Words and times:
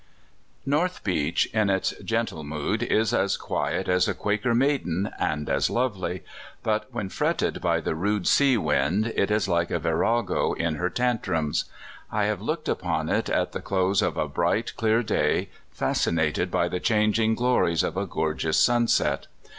NORTH 0.65 1.03
BEACH, 1.03 1.45
in 1.53 1.69
its 1.69 1.91
gentle 2.03 2.43
mood, 2.43 2.81
is 2.81 3.13
as 3.13 3.37
quiet 3.37 3.87
as 3.87 4.07
a 4.07 4.15
Quaker 4.15 4.55
maiden, 4.55 5.11
and 5.19 5.47
as 5.47 5.69
lovely; 5.69 6.23
but 6.63 6.91
when 6.91 7.07
fretted 7.07 7.61
by 7.61 7.79
the 7.79 7.93
rude 7.93 8.25
sea 8.25 8.57
wind 8.57 9.13
it 9.15 9.29
is 9.29 9.47
like 9.47 9.69
a 9.69 9.77
virago 9.77 10.53
in 10.53 10.77
her 10.77 10.89
tantrums. 10.89 11.65
I 12.11 12.23
have 12.25 12.41
looked 12.41 12.67
upon 12.67 13.09
it 13.09 13.29
at 13.29 13.51
the 13.51 13.61
close 13.61 14.01
of 14.01 14.17
a 14.17 14.27
bright, 14.27 14.75
clear 14.75 15.03
day, 15.03 15.49
fascinated 15.69 16.49
by 16.49 16.67
the 16.67 16.79
changing 16.79 17.35
glories 17.35 17.83
of 17.83 17.95
a 17.95 18.07
gorgeous 18.07 18.57
sunset. 18.57 19.27